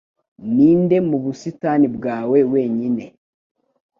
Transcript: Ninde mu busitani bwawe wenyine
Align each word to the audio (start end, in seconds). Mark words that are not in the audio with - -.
Ninde 0.55 0.97
mu 1.09 1.17
busitani 1.23 1.87
bwawe 1.95 2.37
wenyine 2.51 3.05